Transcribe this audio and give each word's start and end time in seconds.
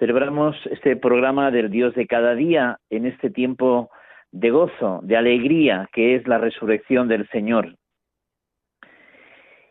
Celebramos 0.00 0.56
este 0.70 0.96
programa 0.96 1.50
del 1.50 1.70
Dios 1.70 1.94
de 1.94 2.06
cada 2.06 2.34
día 2.34 2.78
en 2.88 3.04
este 3.04 3.28
tiempo 3.28 3.90
de 4.32 4.48
gozo, 4.48 5.00
de 5.02 5.14
alegría, 5.14 5.90
que 5.92 6.14
es 6.14 6.26
la 6.26 6.38
resurrección 6.38 7.06
del 7.06 7.28
Señor. 7.28 7.74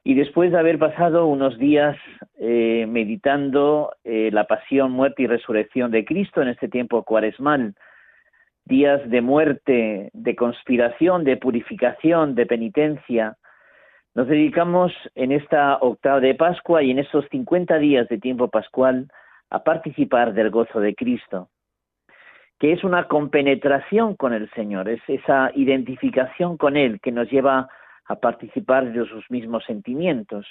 Y 0.03 0.13
después 0.13 0.51
de 0.51 0.59
haber 0.59 0.77
pasado 0.77 1.25
unos 1.25 1.57
días 1.57 1.97
eh, 2.37 2.85
meditando 2.87 3.91
eh, 4.03 4.29
la 4.31 4.43
pasión, 4.43 4.91
muerte 4.91 5.23
y 5.23 5.27
resurrección 5.27 5.89
de 5.89 6.05
Cristo 6.05 6.43
en 6.43 6.49
este 6.49 6.67
tiempo 6.67 7.03
cuaresmal, 7.03 7.73
días 8.65 9.01
de 9.09 9.21
muerte, 9.21 10.11
de 10.13 10.35
conspiración, 10.35 11.23
de 11.23 11.37
purificación, 11.37 12.35
de 12.35 12.45
penitencia, 12.45 13.35
nos 14.13 14.27
dedicamos 14.27 14.91
en 15.15 15.31
esta 15.31 15.77
octava 15.77 16.19
de 16.19 16.35
Pascua 16.35 16.83
y 16.83 16.91
en 16.91 16.99
estos 16.99 17.25
50 17.31 17.79
días 17.79 18.07
de 18.09 18.19
tiempo 18.19 18.47
pascual 18.47 19.07
a 19.49 19.63
participar 19.63 20.33
del 20.33 20.49
gozo 20.49 20.79
de 20.79 20.95
Cristo, 20.95 21.49
que 22.59 22.73
es 22.73 22.83
una 22.83 23.07
compenetración 23.07 24.15
con 24.15 24.33
el 24.33 24.49
Señor, 24.51 24.89
es 24.89 25.01
esa 25.07 25.51
identificación 25.55 26.57
con 26.57 26.77
Él 26.77 26.99
que 27.01 27.11
nos 27.11 27.29
lleva 27.29 27.69
a 28.05 28.15
participar 28.15 28.91
de 28.91 29.05
sus 29.07 29.29
mismos 29.29 29.63
sentimientos. 29.65 30.45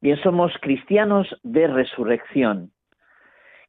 Bien, 0.00 0.20
somos 0.22 0.52
cristianos 0.60 1.28
de 1.42 1.66
resurrección 1.66 2.72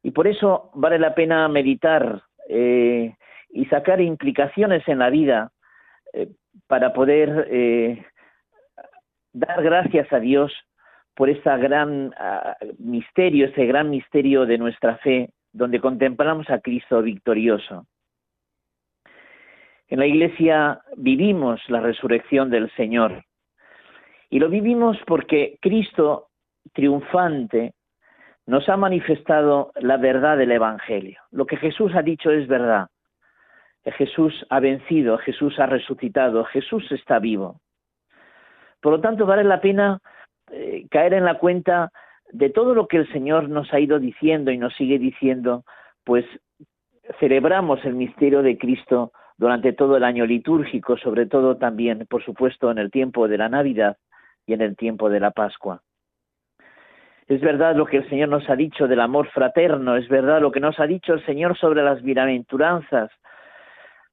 y 0.02 0.10
por 0.10 0.26
eso 0.26 0.70
vale 0.74 0.98
la 0.98 1.14
pena 1.14 1.48
meditar 1.48 2.22
eh, 2.48 3.14
y 3.48 3.64
sacar 3.66 4.00
implicaciones 4.00 4.86
en 4.86 4.98
la 4.98 5.10
vida 5.10 5.50
eh, 6.12 6.28
para 6.66 6.92
poder 6.92 7.48
eh, 7.50 8.04
dar 9.32 9.62
gracias 9.62 10.12
a 10.12 10.20
Dios 10.20 10.52
por 11.16 11.30
ese 11.30 11.56
gran 11.56 12.14
ah, 12.18 12.56
misterio, 12.78 13.46
ese 13.46 13.64
gran 13.64 13.90
misterio 13.90 14.44
de 14.44 14.58
nuestra 14.58 14.98
fe, 14.98 15.30
donde 15.52 15.80
contemplamos 15.80 16.48
a 16.50 16.60
Cristo 16.60 17.00
victorioso. 17.00 17.86
En 19.88 19.98
la 19.98 20.06
Iglesia 20.06 20.80
vivimos 20.96 21.60
la 21.68 21.80
resurrección 21.80 22.50
del 22.50 22.70
Señor 22.72 23.24
y 24.28 24.38
lo 24.38 24.50
vivimos 24.50 24.98
porque 25.06 25.58
Cristo 25.62 26.28
triunfante 26.74 27.72
nos 28.46 28.68
ha 28.68 28.76
manifestado 28.76 29.72
la 29.76 29.96
verdad 29.96 30.36
del 30.36 30.52
Evangelio. 30.52 31.20
Lo 31.30 31.46
que 31.46 31.56
Jesús 31.56 31.94
ha 31.94 32.02
dicho 32.02 32.30
es 32.30 32.46
verdad. 32.46 32.88
Jesús 33.84 34.46
ha 34.50 34.60
vencido, 34.60 35.16
Jesús 35.18 35.58
ha 35.60 35.66
resucitado, 35.66 36.44
Jesús 36.44 36.90
está 36.90 37.20
vivo. 37.20 37.60
Por 38.80 38.92
lo 38.92 39.00
tanto, 39.00 39.24
vale 39.24 39.44
la 39.44 39.60
pena 39.60 40.00
eh, 40.50 40.86
caer 40.90 41.14
en 41.14 41.24
la 41.24 41.38
cuenta 41.38 41.90
de 42.32 42.50
todo 42.50 42.74
lo 42.74 42.88
que 42.88 42.98
el 42.98 43.12
Señor 43.12 43.48
nos 43.48 43.72
ha 43.72 43.80
ido 43.80 43.98
diciendo 43.98 44.50
y 44.50 44.58
nos 44.58 44.74
sigue 44.74 44.98
diciendo, 44.98 45.64
pues 46.04 46.24
celebramos 47.18 47.84
el 47.84 47.94
misterio 47.94 48.42
de 48.42 48.58
Cristo 48.58 49.12
durante 49.38 49.72
todo 49.72 49.96
el 49.96 50.04
año 50.04 50.26
litúrgico, 50.26 50.96
sobre 50.96 51.26
todo 51.26 51.56
también, 51.56 52.06
por 52.08 52.24
supuesto, 52.24 52.70
en 52.70 52.78
el 52.78 52.90
tiempo 52.90 53.28
de 53.28 53.38
la 53.38 53.48
Navidad 53.48 53.96
y 54.46 54.54
en 54.54 54.60
el 54.60 54.76
tiempo 54.76 55.10
de 55.10 55.20
la 55.20 55.30
Pascua. 55.30 55.82
Es 57.26 57.40
verdad 57.40 57.74
lo 57.74 57.86
que 57.86 57.98
el 57.98 58.08
Señor 58.08 58.28
nos 58.28 58.48
ha 58.48 58.56
dicho 58.56 58.86
del 58.86 59.00
amor 59.00 59.28
fraterno, 59.28 59.96
es 59.96 60.08
verdad 60.08 60.40
lo 60.40 60.52
que 60.52 60.60
nos 60.60 60.78
ha 60.78 60.86
dicho 60.86 61.12
el 61.12 61.26
Señor 61.26 61.58
sobre 61.58 61.82
las 61.82 62.02
bienaventuranzas, 62.02 63.10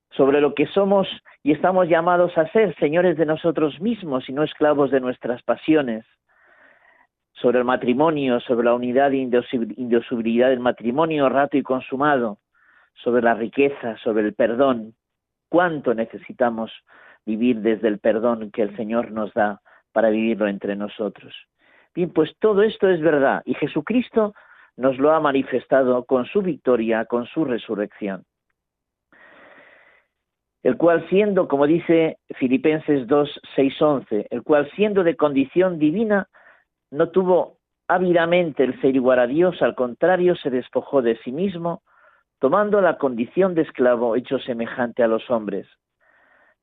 sobre 0.09 0.41
lo 0.41 0.53
que 0.55 0.65
somos 0.67 1.07
y 1.43 1.51
estamos 1.51 1.87
llamados 1.87 2.35
a 2.37 2.47
ser 2.51 2.75
señores 2.75 3.17
de 3.17 3.25
nosotros 3.25 3.79
mismos 3.79 4.27
y 4.29 4.33
no 4.33 4.43
esclavos 4.43 4.91
de 4.91 4.99
nuestras 4.99 5.41
pasiones 5.43 6.05
sobre 7.33 7.59
el 7.59 7.65
matrimonio, 7.65 8.39
sobre 8.39 8.65
la 8.65 8.73
unidad 8.73 9.11
e 9.11 9.17
indisolubilidad 9.17 10.49
del 10.49 10.59
matrimonio 10.59 11.29
rato 11.29 11.57
y 11.57 11.63
consumado, 11.63 12.39
sobre 12.93 13.21
la 13.21 13.33
riqueza, 13.33 13.97
sobre 13.97 14.23
el 14.23 14.33
perdón. 14.33 14.93
¿Cuánto 15.49 15.93
necesitamos 15.93 16.71
vivir 17.25 17.61
desde 17.61 17.87
el 17.87 17.99
perdón 17.99 18.51
que 18.51 18.61
el 18.61 18.75
Señor 18.75 19.11
nos 19.11 19.33
da 19.33 19.61
para 19.91 20.09
vivirlo 20.09 20.47
entre 20.47 20.75
nosotros? 20.75 21.33
Bien, 21.95 22.11
pues 22.11 22.35
todo 22.39 22.63
esto 22.63 22.89
es 22.89 23.01
verdad 23.01 23.41
y 23.45 23.53
Jesucristo 23.55 24.33
nos 24.77 24.97
lo 24.97 25.11
ha 25.11 25.19
manifestado 25.19 26.05
con 26.05 26.25
su 26.25 26.41
victoria, 26.41 27.05
con 27.05 27.25
su 27.27 27.45
resurrección. 27.45 28.23
El 30.63 30.77
cual 30.77 31.07
siendo, 31.09 31.47
como 31.47 31.67
dice 31.67 32.17
Filipenses 32.39 33.05
2, 33.05 33.41
6, 33.55 33.81
11, 33.81 34.27
el 34.29 34.43
cual 34.43 34.71
siendo 34.75 35.03
de 35.03 35.15
condición 35.15 35.77
divina, 35.77 36.29
no 36.93 37.09
tuvo 37.09 37.57
ávidamente 37.87 38.63
el 38.63 38.79
ser 38.79 38.95
igual 38.95 39.17
a 39.17 39.25
Dios, 39.25 39.61
al 39.63 39.73
contrario, 39.73 40.35
se 40.35 40.51
despojó 40.51 41.01
de 41.01 41.17
sí 41.23 41.31
mismo, 41.31 41.81
tomando 42.39 42.81
la 42.81 42.97
condición 42.97 43.55
de 43.55 43.63
esclavo 43.63 44.15
hecho 44.15 44.37
semejante 44.37 45.01
a 45.01 45.07
los 45.07 45.27
hombres. 45.31 45.67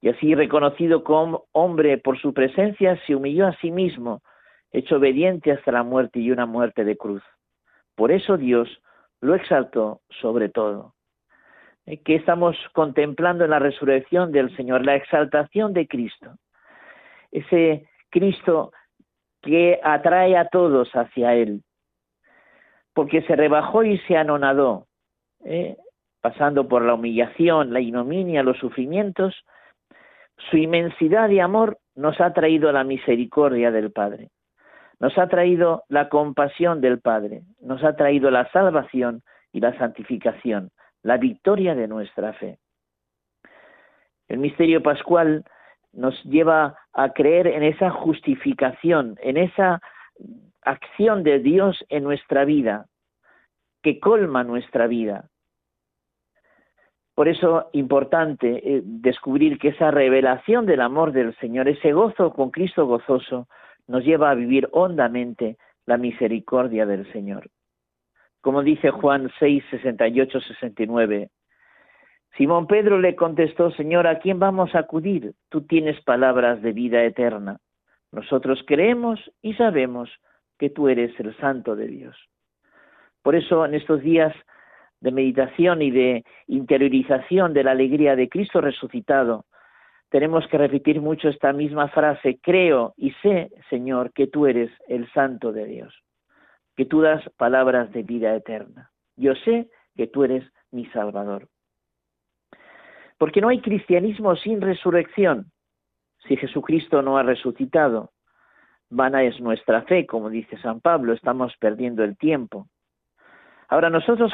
Y 0.00 0.08
así 0.08 0.34
reconocido 0.36 1.02
como 1.02 1.46
hombre 1.50 1.98
por 1.98 2.18
su 2.20 2.32
presencia, 2.32 2.96
se 3.06 3.16
humilló 3.16 3.48
a 3.48 3.56
sí 3.56 3.72
mismo, 3.72 4.22
hecho 4.70 4.96
obediente 4.96 5.50
hasta 5.50 5.72
la 5.72 5.82
muerte 5.82 6.20
y 6.20 6.30
una 6.30 6.46
muerte 6.46 6.84
de 6.84 6.96
cruz. 6.96 7.22
Por 7.96 8.12
eso 8.12 8.36
Dios 8.36 8.68
lo 9.20 9.34
exaltó 9.34 10.00
sobre 10.20 10.48
todo. 10.48 10.94
Eh, 11.86 12.02
¿Qué 12.04 12.14
estamos 12.14 12.56
contemplando 12.72 13.44
en 13.44 13.50
la 13.50 13.58
resurrección 13.58 14.30
del 14.30 14.54
Señor? 14.56 14.86
La 14.86 14.94
exaltación 14.94 15.72
de 15.72 15.88
Cristo. 15.88 16.36
Ese 17.32 17.88
Cristo 18.10 18.72
que 19.42 19.80
atrae 19.82 20.36
a 20.36 20.46
todos 20.46 20.90
hacia 20.92 21.34
Él, 21.34 21.62
porque 22.94 23.22
se 23.22 23.36
rebajó 23.36 23.82
y 23.84 23.98
se 24.00 24.16
anonadó, 24.16 24.86
¿eh? 25.44 25.76
pasando 26.20 26.68
por 26.68 26.82
la 26.82 26.94
humillación, 26.94 27.72
la 27.72 27.80
ignominia, 27.80 28.42
los 28.42 28.58
sufrimientos, 28.58 29.34
su 30.50 30.56
inmensidad 30.56 31.28
de 31.28 31.40
amor 31.40 31.78
nos 31.94 32.20
ha 32.20 32.32
traído 32.32 32.72
la 32.72 32.84
misericordia 32.84 33.70
del 33.70 33.92
Padre, 33.92 34.30
nos 34.98 35.16
ha 35.18 35.28
traído 35.28 35.84
la 35.88 36.08
compasión 36.08 36.80
del 36.80 37.00
Padre, 37.00 37.42
nos 37.60 37.82
ha 37.84 37.96
traído 37.96 38.30
la 38.30 38.50
salvación 38.50 39.22
y 39.52 39.60
la 39.60 39.76
santificación, 39.78 40.70
la 41.02 41.16
victoria 41.16 41.74
de 41.74 41.88
nuestra 41.88 42.32
fe. 42.34 42.58
El 44.28 44.38
misterio 44.38 44.82
pascual 44.82 45.44
nos 45.92 46.22
lleva 46.24 46.76
a 46.92 47.12
creer 47.12 47.46
en 47.46 47.62
esa 47.62 47.90
justificación, 47.90 49.16
en 49.22 49.36
esa 49.36 49.80
acción 50.62 51.22
de 51.22 51.38
Dios 51.38 51.84
en 51.88 52.04
nuestra 52.04 52.44
vida, 52.44 52.86
que 53.82 53.98
colma 53.98 54.44
nuestra 54.44 54.86
vida. 54.86 55.28
Por 57.14 57.28
eso 57.28 57.68
importante 57.72 58.76
eh, 58.76 58.82
descubrir 58.84 59.58
que 59.58 59.68
esa 59.68 59.90
revelación 59.90 60.64
del 60.66 60.80
amor 60.80 61.12
del 61.12 61.36
Señor, 61.36 61.68
ese 61.68 61.92
gozo 61.92 62.32
con 62.32 62.50
Cristo 62.50 62.86
gozoso, 62.86 63.48
nos 63.86 64.04
lleva 64.04 64.30
a 64.30 64.34
vivir 64.34 64.68
hondamente 64.72 65.58
la 65.86 65.96
misericordia 65.96 66.86
del 66.86 67.10
Señor. 67.12 67.50
Como 68.40 68.62
dice 68.62 68.90
Juan 68.90 69.30
6, 69.38 69.64
68, 69.70 70.40
69, 70.40 71.30
Simón 72.36 72.66
Pedro 72.66 72.98
le 72.98 73.16
contestó, 73.16 73.70
Señor, 73.72 74.06
¿a 74.06 74.18
quién 74.18 74.38
vamos 74.38 74.74
a 74.74 74.80
acudir? 74.80 75.34
Tú 75.48 75.62
tienes 75.62 76.00
palabras 76.02 76.62
de 76.62 76.72
vida 76.72 77.04
eterna. 77.04 77.58
Nosotros 78.12 78.62
creemos 78.66 79.20
y 79.42 79.54
sabemos 79.54 80.10
que 80.58 80.70
tú 80.70 80.88
eres 80.88 81.18
el 81.18 81.36
santo 81.38 81.76
de 81.76 81.86
Dios. 81.86 82.16
Por 83.22 83.34
eso 83.34 83.64
en 83.64 83.74
estos 83.74 84.00
días 84.00 84.34
de 85.00 85.10
meditación 85.10 85.82
y 85.82 85.90
de 85.90 86.24
interiorización 86.46 87.52
de 87.54 87.64
la 87.64 87.72
alegría 87.72 88.16
de 88.16 88.28
Cristo 88.28 88.60
resucitado, 88.60 89.46
tenemos 90.10 90.46
que 90.48 90.58
repetir 90.58 91.00
mucho 91.00 91.28
esta 91.28 91.52
misma 91.52 91.88
frase, 91.88 92.38
creo 92.42 92.94
y 92.96 93.12
sé, 93.22 93.50
Señor, 93.70 94.12
que 94.12 94.26
tú 94.26 94.46
eres 94.46 94.70
el 94.88 95.10
santo 95.12 95.52
de 95.52 95.66
Dios, 95.66 95.94
que 96.76 96.84
tú 96.84 97.00
das 97.00 97.22
palabras 97.36 97.92
de 97.92 98.02
vida 98.02 98.34
eterna. 98.34 98.90
Yo 99.16 99.34
sé 99.36 99.68
que 99.96 100.08
tú 100.08 100.24
eres 100.24 100.44
mi 100.72 100.86
Salvador. 100.86 101.48
Porque 103.20 103.42
no 103.42 103.50
hay 103.50 103.60
cristianismo 103.60 104.34
sin 104.34 104.62
resurrección. 104.62 105.52
Si 106.26 106.38
Jesucristo 106.38 107.02
no 107.02 107.18
ha 107.18 107.22
resucitado, 107.22 108.12
Vana 108.88 109.24
es 109.24 109.38
nuestra 109.42 109.82
fe, 109.82 110.06
como 110.06 110.30
dice 110.30 110.56
San 110.62 110.80
Pablo, 110.80 111.12
estamos 111.12 111.54
perdiendo 111.60 112.02
el 112.02 112.16
tiempo. 112.16 112.66
Ahora 113.68 113.90
nosotros 113.90 114.32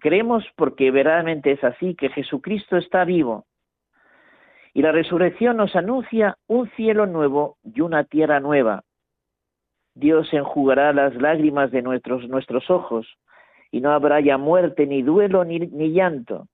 creemos 0.00 0.44
porque 0.56 0.90
verdaderamente 0.90 1.52
es 1.52 1.62
así, 1.62 1.94
que 1.94 2.08
Jesucristo 2.08 2.76
está 2.76 3.04
vivo. 3.04 3.46
Y 4.74 4.82
la 4.82 4.90
resurrección 4.90 5.56
nos 5.56 5.76
anuncia 5.76 6.36
un 6.48 6.68
cielo 6.70 7.06
nuevo 7.06 7.58
y 7.62 7.80
una 7.80 8.02
tierra 8.02 8.40
nueva. 8.40 8.82
Dios 9.94 10.34
enjugará 10.34 10.92
las 10.92 11.14
lágrimas 11.14 11.70
de 11.70 11.80
nuestros, 11.80 12.28
nuestros 12.28 12.70
ojos 12.70 13.06
y 13.70 13.80
no 13.80 13.92
habrá 13.92 14.18
ya 14.18 14.36
muerte, 14.36 14.84
ni 14.84 15.02
duelo, 15.02 15.44
ni, 15.44 15.60
ni 15.60 15.92
llanto. 15.92 16.48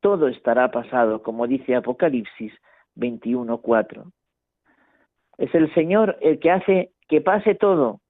Todo 0.00 0.28
estará 0.28 0.70
pasado, 0.70 1.22
como 1.22 1.46
dice 1.46 1.74
Apocalipsis 1.74 2.52
21.4. 2.96 4.10
Es 5.38 5.54
el 5.54 5.72
Señor 5.74 6.16
el 6.20 6.38
que 6.38 6.50
hace 6.50 6.92
que 7.08 7.20
pase 7.20 7.54
todo 7.54 8.00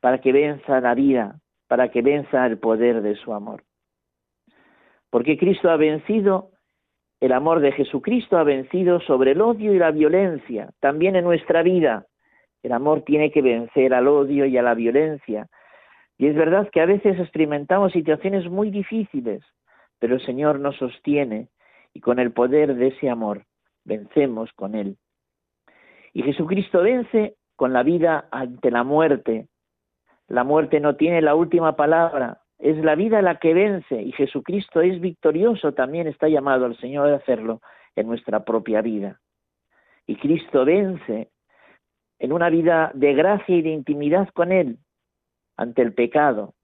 para 0.00 0.20
que 0.20 0.32
venza 0.32 0.80
la 0.80 0.94
vida, 0.94 1.40
para 1.66 1.90
que 1.90 2.02
venza 2.02 2.46
el 2.46 2.58
poder 2.58 3.02
de 3.02 3.16
su 3.16 3.34
amor. 3.34 3.64
Porque 5.10 5.36
Cristo 5.36 5.70
ha 5.70 5.76
vencido, 5.76 6.50
el 7.20 7.32
amor 7.32 7.60
de 7.60 7.72
Jesucristo 7.72 8.36
ha 8.38 8.44
vencido 8.44 9.00
sobre 9.00 9.32
el 9.32 9.40
odio 9.40 9.74
y 9.74 9.78
la 9.78 9.90
violencia, 9.90 10.70
también 10.80 11.16
en 11.16 11.24
nuestra 11.24 11.62
vida. 11.62 12.06
El 12.62 12.72
amor 12.72 13.02
tiene 13.02 13.30
que 13.30 13.42
vencer 13.42 13.94
al 13.94 14.06
odio 14.06 14.44
y 14.46 14.56
a 14.56 14.62
la 14.62 14.74
violencia. 14.74 15.48
Y 16.16 16.26
es 16.26 16.34
verdad 16.34 16.68
que 16.70 16.80
a 16.80 16.86
veces 16.86 17.18
experimentamos 17.18 17.92
situaciones 17.92 18.48
muy 18.48 18.70
difíciles, 18.70 19.42
pero 19.98 20.14
el 20.14 20.24
Señor 20.24 20.60
nos 20.60 20.76
sostiene 20.76 21.48
y 21.94 22.00
con 22.00 22.18
el 22.18 22.32
poder 22.32 22.74
de 22.74 22.88
ese 22.88 23.10
amor 23.10 23.44
vencemos 23.84 24.52
con 24.52 24.74
Él. 24.74 24.96
Y 26.12 26.22
Jesucristo 26.22 26.82
vence 26.82 27.36
con 27.56 27.72
la 27.72 27.82
vida 27.82 28.28
ante 28.30 28.70
la 28.70 28.84
muerte. 28.84 29.48
La 30.28 30.44
muerte 30.44 30.80
no 30.80 30.96
tiene 30.96 31.22
la 31.22 31.34
última 31.34 31.74
palabra, 31.74 32.42
es 32.58 32.76
la 32.84 32.94
vida 32.96 33.22
la 33.22 33.38
que 33.38 33.54
vence 33.54 34.02
y 34.02 34.12
Jesucristo 34.12 34.80
es 34.80 35.00
victorioso, 35.00 35.72
también 35.74 36.06
está 36.06 36.28
llamado 36.28 36.66
al 36.66 36.76
Señor 36.78 37.08
a 37.08 37.16
hacerlo 37.16 37.60
en 37.94 38.08
nuestra 38.08 38.44
propia 38.44 38.82
vida. 38.82 39.20
Y 40.06 40.16
Cristo 40.16 40.64
vence 40.64 41.30
en 42.18 42.32
una 42.32 42.50
vida 42.50 42.90
de 42.94 43.14
gracia 43.14 43.56
y 43.56 43.62
de 43.62 43.70
intimidad 43.70 44.28
con 44.30 44.52
Él 44.52 44.78
ante 45.56 45.82
el 45.82 45.94
pecado, 45.94 46.54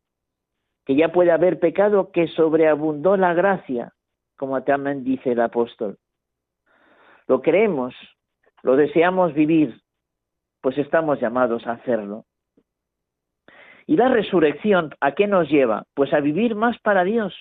que 0.84 0.94
ya 0.94 1.12
puede 1.12 1.32
haber 1.32 1.58
pecado 1.58 2.10
que 2.12 2.28
sobreabundó 2.28 3.16
la 3.16 3.34
gracia, 3.34 3.92
como 4.36 4.62
también 4.62 5.04
dice 5.04 5.32
el 5.32 5.40
apóstol. 5.40 5.98
Lo 7.26 7.40
creemos, 7.40 7.94
lo 8.62 8.76
deseamos 8.76 9.32
vivir, 9.32 9.80
pues 10.60 10.76
estamos 10.78 11.20
llamados 11.20 11.66
a 11.66 11.72
hacerlo. 11.72 12.24
¿Y 13.86 13.96
la 13.96 14.08
resurrección 14.08 14.94
a 15.00 15.12
qué 15.12 15.26
nos 15.26 15.48
lleva? 15.48 15.84
Pues 15.94 16.12
a 16.12 16.20
vivir 16.20 16.54
más 16.54 16.78
para 16.80 17.04
Dios. 17.04 17.34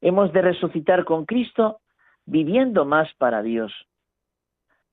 Hemos 0.00 0.32
de 0.32 0.42
resucitar 0.42 1.04
con 1.04 1.24
Cristo 1.24 1.80
viviendo 2.24 2.84
más 2.84 3.12
para 3.14 3.42
Dios. 3.42 3.72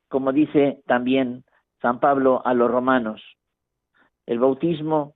Como 0.09 0.31
dice 0.31 0.81
también 0.87 1.43
San 1.81 1.99
Pablo 1.99 2.41
a 2.45 2.53
los 2.53 2.71
romanos, 2.71 3.21
el 4.25 4.39
bautismo, 4.39 5.14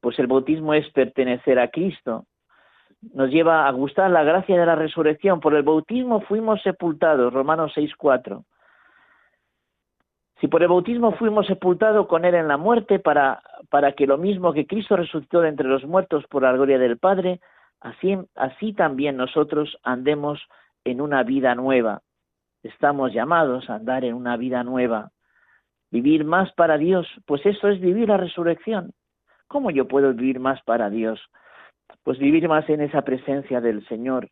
pues 0.00 0.18
el 0.18 0.26
bautismo 0.26 0.74
es 0.74 0.88
pertenecer 0.90 1.58
a 1.58 1.68
Cristo. 1.68 2.26
Nos 3.14 3.30
lleva 3.30 3.66
a 3.66 3.70
gustar 3.72 4.10
la 4.10 4.24
gracia 4.24 4.58
de 4.58 4.66
la 4.66 4.74
resurrección. 4.74 5.40
Por 5.40 5.54
el 5.54 5.62
bautismo 5.62 6.20
fuimos 6.22 6.62
sepultados, 6.62 7.32
Romanos 7.32 7.72
6.4. 7.74 8.44
Si 10.40 10.48
por 10.48 10.62
el 10.62 10.68
bautismo 10.68 11.12
fuimos 11.12 11.46
sepultados 11.46 12.06
con 12.06 12.24
Él 12.24 12.34
en 12.34 12.48
la 12.48 12.56
muerte 12.56 12.98
para, 12.98 13.42
para 13.68 13.92
que 13.92 14.06
lo 14.06 14.16
mismo 14.16 14.54
que 14.54 14.66
Cristo 14.66 14.96
resucitó 14.96 15.42
de 15.42 15.48
entre 15.48 15.68
los 15.68 15.84
muertos 15.84 16.24
por 16.28 16.42
la 16.42 16.52
gloria 16.52 16.78
del 16.78 16.98
Padre, 16.98 17.40
así, 17.80 18.16
así 18.34 18.72
también 18.72 19.18
nosotros 19.18 19.76
andemos 19.82 20.40
en 20.84 21.02
una 21.02 21.22
vida 21.24 21.54
nueva. 21.54 22.00
Estamos 22.62 23.12
llamados 23.12 23.68
a 23.68 23.74
andar 23.74 24.04
en 24.04 24.14
una 24.14 24.38
vida 24.38 24.64
nueva. 24.64 25.10
Vivir 25.90 26.24
más 26.24 26.52
para 26.52 26.78
Dios, 26.78 27.06
pues 27.26 27.44
eso 27.44 27.68
es 27.68 27.80
vivir 27.80 28.08
la 28.08 28.16
resurrección. 28.16 28.92
¿Cómo 29.50 29.72
yo 29.72 29.88
puedo 29.88 30.14
vivir 30.14 30.38
más 30.38 30.62
para 30.62 30.90
Dios? 30.90 31.20
Pues 32.04 32.20
vivir 32.20 32.48
más 32.48 32.70
en 32.70 32.82
esa 32.82 33.02
presencia 33.02 33.60
del 33.60 33.84
Señor, 33.88 34.30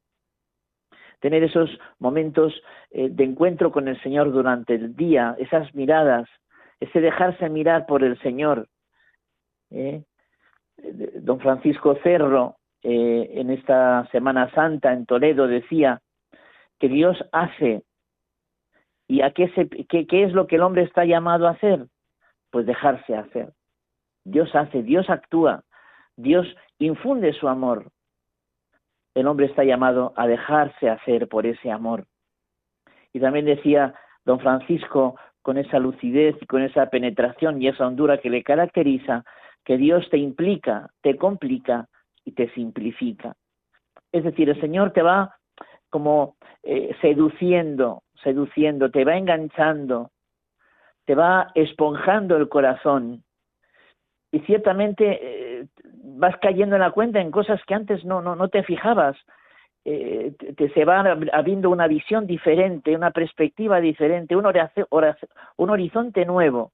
tener 1.19 1.43
esos 1.43 1.69
momentos 1.99 2.55
eh, 2.93 3.09
de 3.11 3.25
encuentro 3.25 3.73
con 3.73 3.89
el 3.89 4.01
Señor 4.01 4.31
durante 4.31 4.77
el 4.77 4.95
día, 4.95 5.35
esas 5.41 5.75
miradas, 5.75 6.29
ese 6.79 7.01
dejarse 7.01 7.49
mirar 7.49 7.85
por 7.87 8.05
el 8.05 8.17
Señor. 8.21 8.69
¿eh? 9.73 10.05
Don 10.77 11.41
Francisco 11.41 11.97
Cerro, 12.05 12.55
eh, 12.85 13.29
en 13.35 13.51
esta 13.51 14.07
Semana 14.13 14.49
Santa 14.53 14.93
en 14.93 15.05
Toledo, 15.05 15.49
decía 15.49 16.01
que 16.79 16.89
Dios 16.89 17.19
hace. 17.33 17.83
¿Y 19.09 19.23
a 19.23 19.33
qué, 19.33 19.49
se, 19.49 19.69
qué 19.69 20.23
es 20.23 20.33
lo 20.33 20.47
que 20.47 20.55
el 20.55 20.63
hombre 20.63 20.83
está 20.83 21.05
llamado 21.05 21.49
a 21.49 21.53
hacer? 21.53 21.87
Pues 22.53 22.67
dejarse 22.67 23.17
hacer. 23.17 23.53
Dios 24.31 24.55
hace, 24.55 24.83
Dios 24.83 25.09
actúa, 25.11 25.65
Dios 26.17 26.47
infunde 26.79 27.33
su 27.33 27.49
amor, 27.49 27.91
el 29.15 29.27
hombre 29.27 29.47
está 29.47 29.65
llamado 29.65 30.13
a 30.17 30.27
dejarse 30.27 30.89
hacer 30.89 31.29
por 31.29 31.47
ese 31.47 31.71
amor. 31.71 32.07
Y 33.13 33.21
también 33.21 33.47
decía 33.47 33.95
don 34.25 34.39
Francisco, 34.39 35.17
con 35.43 35.57
esa 35.57 35.79
lucidez 35.79 36.37
y 36.41 36.47
con 36.47 36.63
esa 36.63 36.91
penetración 36.91 37.61
y 37.61 37.69
esa 37.69 37.87
hondura 37.87 38.19
que 38.19 38.31
le 38.31 38.43
caracteriza, 38.43 39.25
que 39.65 39.77
Dios 39.77 40.09
te 40.11 40.19
implica, 40.19 40.91
te 41.01 41.17
complica 41.17 41.89
y 42.25 42.33
te 42.33 42.51
simplifica. 42.51 43.35
Es 44.13 44.25
decir, 44.25 44.51
el 44.51 44.61
Señor 44.61 44.93
te 44.93 45.03
va 45.03 45.35
como 45.91 46.37
eh, 46.63 46.95
seduciendo, 47.01 48.03
seduciendo, 48.23 48.91
te 48.91 49.05
va 49.05 49.17
enganchando, 49.17 50.11
te 51.07 51.15
va 51.15 51.51
esponjando 51.55 52.37
el 52.37 52.49
corazón. 52.49 53.25
Y 54.31 54.41
ciertamente 54.41 55.19
eh, 55.23 55.67
vas 56.19 56.37
cayendo 56.41 56.77
en 56.77 56.83
la 56.83 56.91
cuenta 56.91 57.21
en 57.21 57.31
cosas 57.31 57.61
que 57.67 57.75
antes 57.75 58.05
no, 58.05 58.21
no, 58.21 58.37
no 58.37 58.49
te 58.49 58.63
fijabas. 58.63 59.17
Eh, 59.85 60.35
te, 60.57 60.69
se 60.75 60.85
va 60.85 61.17
habiendo 61.33 61.71
una 61.71 61.87
visión 61.87 62.27
diferente, 62.27 62.95
una 62.95 63.11
perspectiva 63.11 63.81
diferente, 63.81 64.37
un, 64.37 64.45
horizonte 65.71 66.27
nuevo. 66.27 66.73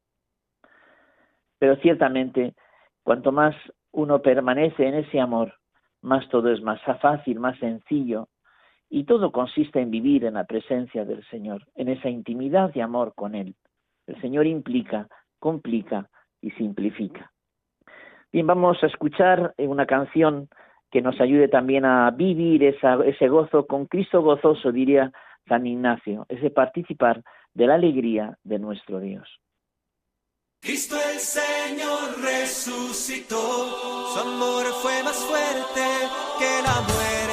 Pero 1.58 1.76
ciertamente, 1.76 2.54
cuanto 3.04 3.30
más 3.30 3.54
uno 3.92 4.20
permanece 4.20 4.88
en 4.88 4.94
ese 4.94 5.20
amor, 5.20 5.54
más 6.02 6.28
todo 6.28 6.50
es 6.50 6.60
más 6.60 6.80
fácil, 7.00 7.38
más 7.38 7.56
sencillo. 7.58 8.28
Y 8.90 9.04
todo 9.04 9.30
consiste 9.30 9.80
en 9.80 9.90
vivir 9.90 10.24
en 10.24 10.34
la 10.34 10.44
presencia 10.44 11.04
del 11.04 11.24
Señor, 11.26 11.62
en 11.76 11.88
esa 11.88 12.08
intimidad 12.08 12.72
y 12.74 12.80
amor 12.80 13.14
con 13.14 13.36
Él. 13.36 13.54
El 14.06 14.20
Señor 14.20 14.46
implica, 14.46 15.08
complica 15.38 16.10
y 16.40 16.50
simplifica. 16.52 17.33
Bien, 18.34 18.48
vamos 18.48 18.82
a 18.82 18.88
escuchar 18.88 19.54
eh, 19.56 19.68
una 19.68 19.86
canción 19.86 20.48
que 20.90 21.00
nos 21.00 21.20
ayude 21.20 21.46
también 21.46 21.84
a 21.84 22.10
vivir 22.10 22.64
ese 22.64 23.28
gozo 23.28 23.64
con 23.64 23.86
Cristo 23.86 24.22
gozoso, 24.22 24.72
diría 24.72 25.12
San 25.46 25.64
Ignacio, 25.68 26.26
ese 26.28 26.50
participar 26.50 27.22
de 27.52 27.68
la 27.68 27.76
alegría 27.76 28.36
de 28.42 28.58
nuestro 28.58 28.98
Dios. 28.98 29.40
Cristo 30.60 30.96
el 31.12 31.20
Señor 31.20 32.20
resucitó, 32.24 33.36
su 33.36 34.18
amor 34.18 34.64
fue 34.82 35.00
más 35.04 35.24
fuerte 35.26 35.86
que 36.40 36.62
la 36.64 36.80
muerte. 36.92 37.23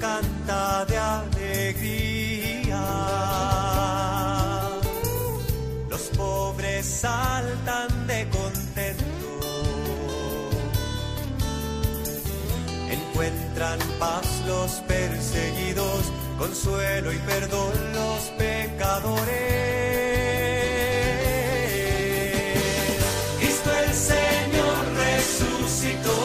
Canta 0.00 0.84
de 0.86 0.98
alegría. 0.98 2.84
Los 5.88 6.02
pobres 6.16 6.86
saltan 6.86 8.06
de 8.06 8.28
contento. 8.28 9.04
Encuentran 12.90 13.78
paz 13.98 14.26
los 14.46 14.70
perseguidos, 14.86 16.12
consuelo 16.38 17.12
y 17.12 17.18
perdón 17.18 17.72
los 17.92 18.20
pecadores. 18.38 19.58
Cristo 23.38 23.70
el 23.84 23.94
Señor 23.94 24.78
resucitó, 25.04 26.16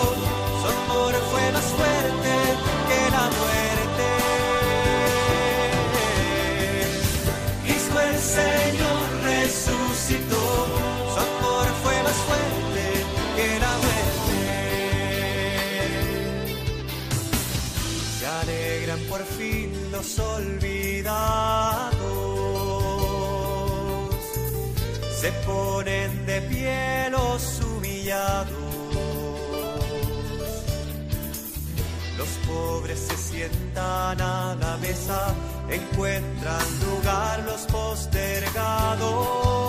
olvidados 20.19 21.93
se 25.23 25.31
ponen 25.45 26.25
de 26.25 26.41
pie 26.41 27.09
los 27.09 27.61
humillados. 27.61 28.49
Los 32.17 32.27
pobres 32.45 32.99
se 32.99 33.15
sientan 33.15 34.19
a 34.19 34.53
la 34.59 34.75
mesa, 34.77 35.33
encuentran 35.69 36.65
lugar 36.81 37.39
los 37.45 37.61
postergados. 37.67 39.62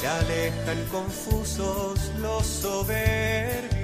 Se 0.00 0.08
alejan 0.08 0.84
confusos 0.90 2.00
los 2.20 2.46
soberbios 2.46 3.80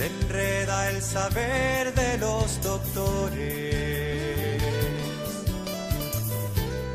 se 0.00 0.06
enreda 0.06 0.88
el 0.88 1.02
saber 1.02 1.94
de 1.94 2.18
los 2.18 2.62
doctores. 2.62 4.62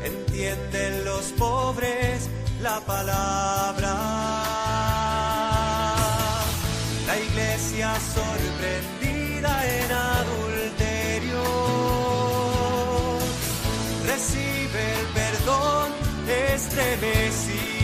Entienden 0.04 1.04
los 1.04 1.26
pobres 1.38 2.28
la 2.62 2.80
palabra. 2.80 4.55
Estremecida. 16.76 17.76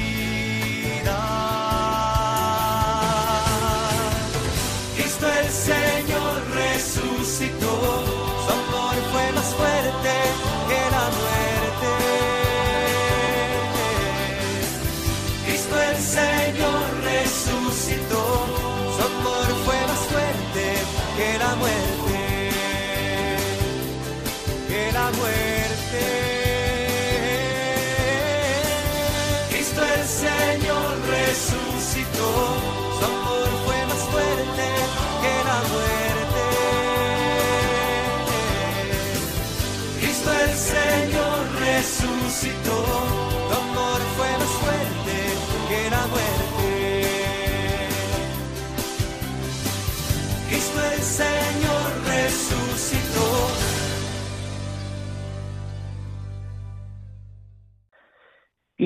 Señor 5.52 6.34
resucitó, 6.54 7.74
su 8.44 8.50
amor 8.50 8.94
fue 9.12 9.32
más 9.32 9.54
fuerte 9.54 10.12
que 10.68 10.80
la 10.90 11.04
muerte. 11.20 11.90
Cristo 15.44 15.74
el 15.80 15.96
Señor 15.98 16.31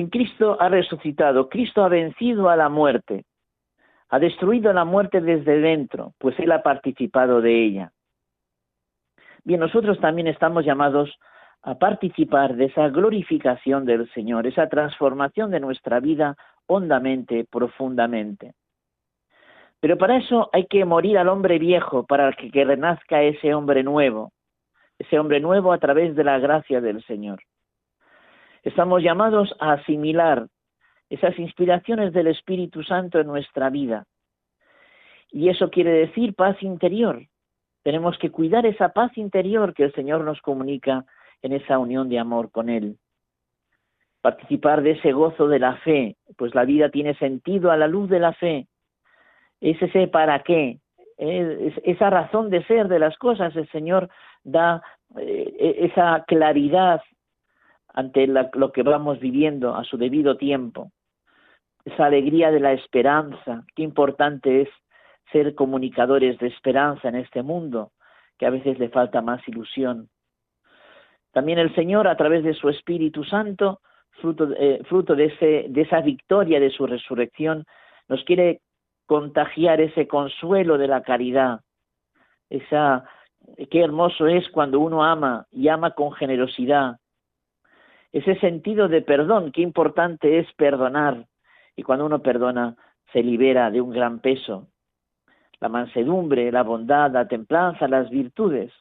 Cristo 0.05 0.57
ha 0.59 0.69
resucitado, 0.69 1.49
Cristo 1.49 1.83
ha 1.83 1.89
vencido 1.89 2.49
a 2.49 2.55
la 2.55 2.69
muerte 2.69 3.25
ha 4.09 4.19
destruido 4.19 4.71
la 4.73 4.85
muerte 4.85 5.21
desde 5.21 5.59
dentro, 5.59 6.13
pues 6.17 6.37
Él 6.39 6.51
ha 6.51 6.63
participado 6.63 7.41
de 7.41 7.65
ella. 7.65 7.91
Bien, 9.43 9.59
nosotros 9.59 9.99
también 9.99 10.27
estamos 10.27 10.65
llamados 10.65 11.17
a 11.61 11.75
participar 11.75 12.55
de 12.55 12.65
esa 12.65 12.89
glorificación 12.89 13.85
del 13.85 14.09
Señor, 14.13 14.47
esa 14.47 14.69
transformación 14.69 15.51
de 15.51 15.59
nuestra 15.59 15.99
vida 15.99 16.35
hondamente, 16.67 17.45
profundamente. 17.49 18.53
Pero 19.79 19.97
para 19.97 20.17
eso 20.17 20.49
hay 20.53 20.65
que 20.67 20.85
morir 20.85 21.17
al 21.17 21.29
hombre 21.29 21.59
viejo, 21.59 22.05
para 22.05 22.31
que, 22.33 22.49
que 22.49 22.65
renazca 22.65 23.21
ese 23.21 23.53
hombre 23.53 23.83
nuevo, 23.83 24.31
ese 24.97 25.19
hombre 25.19 25.39
nuevo 25.39 25.71
a 25.71 25.77
través 25.77 26.15
de 26.15 26.23
la 26.23 26.39
gracia 26.39 26.81
del 26.81 27.03
Señor. 27.03 27.39
Estamos 28.67 29.01
llamados 29.01 29.55
a 29.61 29.71
asimilar 29.71 30.47
esas 31.09 31.39
inspiraciones 31.39 32.11
del 32.11 32.27
Espíritu 32.27 32.83
Santo 32.83 33.17
en 33.17 33.25
nuestra 33.25 33.69
vida. 33.69 34.03
Y 35.31 35.47
eso 35.47 35.69
quiere 35.69 35.91
decir 35.91 36.35
paz 36.35 36.61
interior. 36.61 37.21
Tenemos 37.81 38.17
que 38.17 38.29
cuidar 38.29 38.65
esa 38.65 38.89
paz 38.89 39.17
interior 39.17 39.73
que 39.73 39.85
el 39.85 39.93
Señor 39.93 40.25
nos 40.25 40.41
comunica 40.41 41.05
en 41.41 41.53
esa 41.53 41.79
unión 41.79 42.09
de 42.09 42.19
amor 42.19 42.51
con 42.51 42.67
Él. 42.67 42.97
Participar 44.19 44.81
de 44.81 44.91
ese 44.91 45.13
gozo 45.13 45.47
de 45.47 45.59
la 45.59 45.77
fe, 45.77 46.17
pues 46.35 46.53
la 46.53 46.65
vida 46.65 46.89
tiene 46.89 47.15
sentido 47.15 47.71
a 47.71 47.77
la 47.77 47.87
luz 47.87 48.09
de 48.09 48.19
la 48.19 48.33
fe. 48.33 48.67
Es 49.61 49.81
ese 49.81 50.09
para 50.09 50.43
qué, 50.43 50.79
es 51.15 51.73
esa 51.85 52.09
razón 52.09 52.49
de 52.49 52.65
ser 52.65 52.89
de 52.89 52.99
las 52.99 53.17
cosas. 53.17 53.55
El 53.55 53.69
Señor 53.69 54.09
da 54.43 54.81
eh, 55.17 55.55
e-, 55.57 55.85
esa 55.85 56.25
claridad 56.27 56.99
ante 57.97 58.27
lo 58.27 58.71
que 58.71 58.83
vamos 58.83 59.19
viviendo 59.19 59.75
a 59.75 59.83
su 59.83 59.97
debido 59.97 60.37
tiempo 60.37 60.91
esa 61.83 62.05
alegría 62.05 62.51
de 62.51 62.59
la 62.59 62.73
esperanza. 62.73 63.63
Qué 63.73 63.81
importante 63.81 64.61
es 64.61 64.69
ser 65.31 65.55
comunicadores 65.55 66.37
de 66.37 66.47
esperanza 66.47 67.07
en 67.07 67.15
este 67.15 67.41
mundo, 67.41 67.91
que 68.37 68.45
a 68.45 68.49
veces 68.49 68.77
le 68.77 68.89
falta 68.89 69.21
más 69.21 69.45
ilusión. 69.47 70.09
También 71.31 71.59
el 71.59 71.73
Señor, 71.75 72.07
a 72.07 72.17
través 72.17 72.43
de 72.43 72.53
su 72.53 72.69
Espíritu 72.69 73.23
Santo, 73.23 73.79
fruto, 74.21 74.49
eh, 74.57 74.81
fruto 74.85 75.15
de, 75.15 75.25
ese, 75.25 75.65
de 75.69 75.81
esa 75.81 76.01
victoria 76.01 76.59
de 76.59 76.69
su 76.69 76.85
resurrección, 76.85 77.65
nos 78.09 78.23
quiere 78.25 78.61
contagiar 79.05 79.81
ese 79.81 80.07
consuelo 80.07 80.77
de 80.77 80.87
la 80.87 81.01
caridad. 81.01 81.61
Esa, 82.49 83.05
qué 83.71 83.81
hermoso 83.81 84.27
es 84.27 84.47
cuando 84.49 84.81
uno 84.81 85.03
ama 85.03 85.47
y 85.51 85.69
ama 85.69 85.91
con 85.91 86.11
generosidad. 86.11 86.97
Ese 88.11 88.39
sentido 88.39 88.87
de 88.87 89.01
perdón, 89.01 89.51
qué 89.51 89.61
importante 89.61 90.39
es 90.39 90.51
perdonar. 90.53 91.25
Y 91.75 91.83
cuando 91.83 92.05
uno 92.05 92.21
perdona, 92.21 92.75
se 93.11 93.21
libera 93.21 93.69
de 93.71 93.81
un 93.81 93.91
gran 93.91 94.19
peso. 94.19 94.67
La 95.59 95.69
mansedumbre, 95.69 96.51
la 96.51 96.63
bondad, 96.63 97.11
la 97.11 97.27
templanza, 97.27 97.87
las 97.87 98.09
virtudes. 98.09 98.71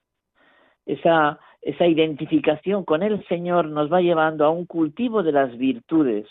Esa, 0.85 1.39
esa 1.63 1.87
identificación 1.87 2.85
con 2.85 3.03
el 3.03 3.27
Señor 3.27 3.67
nos 3.67 3.93
va 3.93 4.01
llevando 4.01 4.45
a 4.45 4.51
un 4.51 4.67
cultivo 4.67 5.23
de 5.23 5.33
las 5.33 5.57
virtudes, 5.57 6.29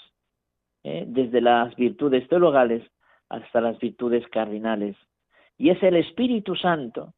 ¿eh? 0.83 1.03
desde 1.07 1.41
las 1.41 1.75
virtudes 1.75 2.27
teologales 2.29 2.83
hasta 3.29 3.59
las 3.59 3.77
virtudes 3.79 4.25
cardinales. 4.29 4.95
Y 5.57 5.69
es 5.69 5.81
el 5.83 5.95
Espíritu 5.95 6.55
Santo 6.55 7.13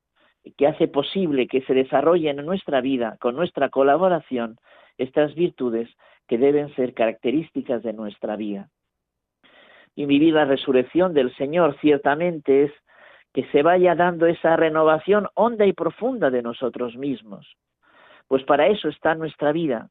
que 0.56 0.68
hace 0.68 0.88
posible 0.88 1.48
que 1.48 1.62
se 1.62 1.74
desarrollen 1.74 2.40
en 2.40 2.46
nuestra 2.46 2.80
vida, 2.80 3.18
con 3.20 3.36
nuestra 3.36 3.70
colaboración, 3.70 4.58
estas 4.98 5.36
virtudes 5.36 5.90
que 6.28 6.38
deben 6.38 6.74
ser 6.76 6.94
características 6.94 7.84
de 7.84 7.94
nuestra 7.94 8.36
vida 8.36 8.70
y 9.98 10.06
vivir 10.06 10.36
la 10.36 10.46
resurrección 10.46 11.16
del 11.16 11.36
Señor 11.38 11.76
ciertamente 11.82 12.66
es 12.66 12.72
que 13.34 13.46
se 13.52 13.64
vaya 13.64 13.96
dando 13.96 14.28
esa 14.28 14.56
renovación 14.56 15.28
honda 15.34 15.66
y 15.66 15.74
profunda 15.74 16.30
de 16.30 16.44
nosotros 16.44 16.96
mismos. 16.96 17.48
Pues 18.28 18.44
para 18.44 18.68
eso 18.68 18.90
está 18.90 19.16
nuestra 19.16 19.52
vida, 19.52 19.90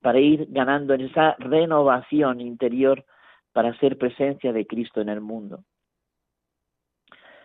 para 0.00 0.18
ir 0.20 0.46
ganando 0.48 0.94
en 0.94 1.02
esa 1.02 1.36
renovación 1.38 2.40
interior 2.40 3.04
para 3.52 3.78
ser 3.78 3.98
presencia 3.98 4.54
de 4.54 4.66
Cristo 4.66 5.02
en 5.02 5.10
el 5.10 5.20
mundo. 5.20 5.62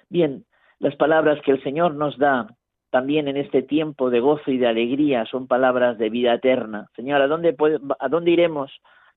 Bien, 0.10 0.46
las 0.80 0.96
palabras 0.96 1.42
que 1.42 1.52
el 1.52 1.62
Señor 1.62 1.94
nos 1.96 2.18
da 2.18 2.48
también 2.90 3.28
en 3.28 3.38
este 3.38 3.62
tiempo 3.62 4.10
de 4.10 4.20
gozo 4.20 4.52
y 4.52 4.58
de 4.58 4.68
alegría 4.68 5.26
son 5.26 5.48
palabras 5.48 5.98
de 5.98 6.10
vida 6.10 6.34
eterna. 6.34 6.88
Señor, 6.96 7.22
¿a 7.22 7.28
dónde, 7.28 7.56
¿a 8.00 8.08
dónde 8.08 8.32
iremos 8.32 8.72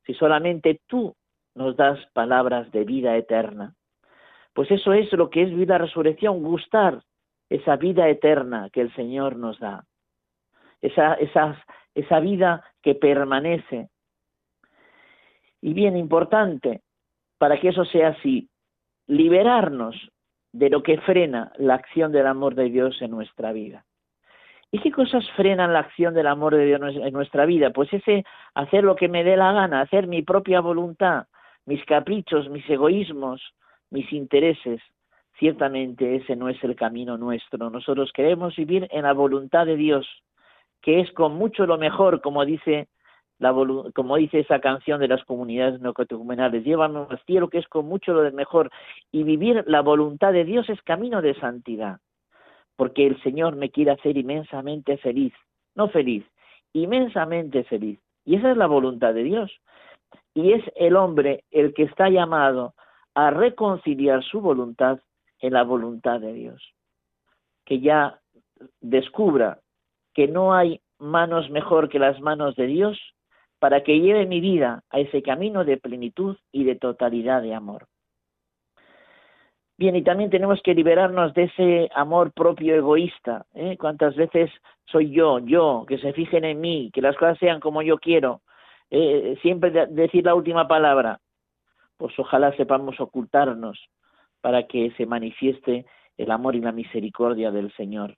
si 0.05 0.15
solamente 0.15 0.81
tú 0.87 1.15
nos 1.55 1.77
das 1.77 1.99
palabras 2.13 2.71
de 2.73 2.85
vida 2.85 3.17
eterna? 3.17 3.75
Pues 4.53 4.71
eso 4.71 4.93
es 4.93 5.13
lo 5.13 5.31
que 5.31 5.43
es 5.43 5.55
vida 5.55 5.79
resurrección, 5.79 6.43
gustar 6.43 7.03
esa 7.49 7.77
vida 7.77 8.09
eterna 8.09 8.71
que 8.71 8.81
el 8.81 8.95
Señor 8.95 9.37
nos 9.37 9.59
da, 9.59 9.85
esa, 10.81 12.21
vida 12.21 12.65
que 12.81 12.95
permanece. 12.95 13.89
Y 15.61 15.75
bien 15.75 15.97
importante, 15.97 16.83
para 17.39 17.61
que 17.61 17.69
eso 17.69 17.85
sea 17.85 18.09
así, 18.09 18.49
liberarnos 19.07 19.97
de 20.53 20.71
lo 20.71 20.83
que 20.83 20.99
frena 20.99 21.53
la 21.57 21.75
acción 21.75 22.13
del 22.13 22.27
amor 22.27 22.55
de 22.55 22.65
Dios 22.65 23.01
en 23.03 23.11
nuestra 23.11 23.53
vida. 23.53 23.85
¿Y 24.73 24.79
qué 24.79 24.93
cosas 24.93 25.29
frenan 25.37 25.73
la 25.73 25.81
acción 25.81 26.15
del 26.15 26.29
amor 26.29 26.55
de 26.55 26.65
Dios 26.65 26.81
en 26.95 27.13
nuestra 27.13 27.45
vida? 27.45 27.71
Pues 27.71 27.93
ese 27.93 28.25
hacer 28.55 28.85
lo 28.85 28.95
que 28.95 29.09
me 29.09 29.25
dé 29.25 29.37
la 29.37 29.53
gana, 29.53 29.81
hacer 29.81 30.07
mi 30.07 30.23
propia 30.23 30.61
voluntad, 30.61 31.27
mis 31.67 31.85
caprichos, 31.85 32.49
mis 32.49 32.69
egoísmos, 32.71 33.43
mis 33.91 34.13
intereses. 34.13 34.81
Ciertamente 35.39 36.17
ese 36.17 36.37
no 36.37 36.49
es 36.49 36.63
el 36.63 36.77
camino 36.77 37.17
nuestro. 37.17 37.69
Nosotros 37.71 38.13
queremos 38.13 38.55
vivir 38.55 38.87
en 38.91 39.03
la 39.03 39.13
voluntad 39.13 39.67
de 39.67 39.77
Dios, 39.77 40.07
que 40.83 41.01
es 41.01 41.11
con 41.13 41.35
mucho 41.35 41.67
lo 41.67 41.77
mejor, 41.77 42.21
como 42.21 42.45
dice 42.45 42.89
como 43.95 44.17
dice 44.17 44.41
esa 44.41 44.61
canción 44.61 45.01
de 45.01 45.09
las 45.09 45.25
comunidades 45.25 45.81
neocatecumenales, 45.81 46.65
llévanos 46.65 47.11
al 47.11 47.19
cielo 47.25 47.49
que 47.49 47.59
es 47.59 47.69
con 47.69 47.87
mucho 47.87 48.13
lo 48.13 48.31
mejor 48.33 48.71
y 49.11 49.23
vivir 49.23 49.65
la 49.67 49.81
voluntad 49.81 50.33
de 50.33 50.45
Dios 50.45 50.69
es 50.69 50.81
camino 50.83 51.23
de 51.23 51.35
santidad, 51.41 52.01
porque 52.77 53.07
el 53.07 53.21
Señor 53.23 53.57
me 53.57 53.71
quiere 53.71 53.93
hacer 53.93 54.17
inmensamente 54.17 54.99
feliz, 54.99 55.33
no 55.75 55.89
feliz, 55.89 56.25
inmensamente 56.75 57.65
feliz. 57.65 57.99
Y 58.25 58.37
esa 58.37 58.51
es 58.51 58.57
la 58.57 58.67
voluntad 58.67 59.15
de 59.15 59.25
Dios. 59.25 59.51
Y 60.35 60.53
es 60.53 60.63
el 60.77 60.97
hombre 60.97 61.45
el 61.51 61.73
que 61.75 61.85
está 61.85 62.09
llamado 62.11 62.75
a 63.15 63.31
reconciliar 63.31 64.23
su 64.23 64.41
voluntad 64.41 65.01
en 65.41 65.55
la 65.55 65.65
voluntad 65.65 66.21
de 66.21 66.33
Dios. 66.35 66.75
Que 67.65 67.81
ya 67.81 68.21
descubra 68.81 69.61
que 70.15 70.29
no 70.29 70.55
hay 70.55 70.81
manos 70.99 71.49
mejor 71.51 71.89
que 71.89 71.99
las 71.99 72.21
manos 72.21 72.55
de 72.57 72.67
Dios 72.67 72.99
para 73.61 73.83
que 73.83 74.01
lleve 74.01 74.27
mi 74.27 74.41
vida 74.41 74.83
a 74.91 74.99
ese 74.99 75.23
camino 75.23 75.65
de 75.65 75.77
plenitud 75.77 76.37
y 76.51 76.65
de 76.65 76.75
totalidad 76.75 77.43
de 77.43 77.55
amor. 77.55 77.87
Bien, 79.77 79.95
y 79.97 80.03
también 80.03 80.31
tenemos 80.31 80.61
que 80.63 80.75
liberarnos 80.75 81.33
de 81.35 81.45
ese 81.45 81.91
amor 81.95 82.33
propio 82.33 82.75
egoísta. 82.75 83.47
¿eh? 83.55 83.77
¿Cuántas 83.79 84.17
veces 84.17 84.51
soy 84.87 85.11
yo, 85.11 85.39
yo, 85.39 85.85
que 85.87 85.99
se 85.99 86.13
fijen 86.13 86.45
en 86.45 86.61
mí, 86.61 86.91
que 86.93 87.01
las 87.01 87.17
cosas 87.17 87.39
sean 87.39 87.61
como 87.61 87.83
yo 87.83 87.99
quiero? 87.99 88.41
Eh, 88.91 89.39
siempre 89.41 89.71
decir 89.89 90.25
la 90.25 90.35
última 90.35 90.67
palabra. 90.67 91.21
Pues 91.97 92.19
ojalá 92.19 92.55
sepamos 92.57 92.99
ocultarnos 92.99 93.79
para 94.41 94.67
que 94.67 94.91
se 94.97 95.07
manifieste 95.07 95.87
el 96.17 96.31
amor 96.31 96.57
y 96.57 96.61
la 96.61 96.73
misericordia 96.73 97.51
del 97.51 97.73
Señor 97.73 98.17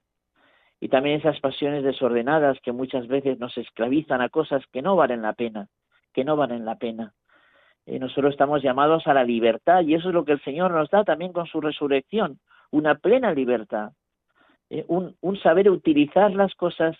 y 0.82 0.88
también 0.88 1.20
esas 1.20 1.38
pasiones 1.38 1.84
desordenadas 1.84 2.58
que 2.60 2.72
muchas 2.72 3.06
veces 3.06 3.38
nos 3.38 3.56
esclavizan 3.56 4.20
a 4.20 4.28
cosas 4.30 4.64
que 4.72 4.82
no 4.82 4.96
valen 4.96 5.22
la 5.22 5.32
pena, 5.32 5.68
que 6.12 6.24
no 6.24 6.34
valen 6.34 6.64
la 6.64 6.74
pena. 6.74 7.14
Eh, 7.86 8.00
nosotros 8.00 8.32
estamos 8.32 8.64
llamados 8.64 9.06
a 9.06 9.14
la 9.14 9.22
libertad 9.22 9.82
y 9.82 9.94
eso 9.94 10.08
es 10.08 10.14
lo 10.14 10.24
que 10.24 10.32
el 10.32 10.42
Señor 10.42 10.72
nos 10.72 10.90
da 10.90 11.04
también 11.04 11.32
con 11.32 11.46
su 11.46 11.60
resurrección, 11.60 12.40
una 12.72 12.96
plena 12.96 13.32
libertad, 13.32 13.92
eh, 14.70 14.84
un, 14.88 15.14
saber 15.40 15.70
utilizar 15.70 16.32
las 16.32 16.52
cosas 16.56 16.96